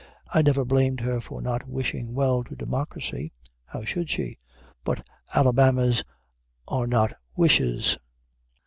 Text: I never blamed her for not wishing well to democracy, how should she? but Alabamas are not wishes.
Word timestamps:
I 0.33 0.41
never 0.41 0.65
blamed 0.65 1.01
her 1.01 1.21
for 1.21 1.43
not 1.43 1.67
wishing 1.67 2.15
well 2.15 2.43
to 2.45 2.55
democracy, 2.55 3.31
how 3.65 3.85
should 3.85 4.09
she? 4.09 4.39
but 4.83 5.05
Alabamas 5.35 6.03
are 6.67 6.87
not 6.87 7.13
wishes. 7.35 7.99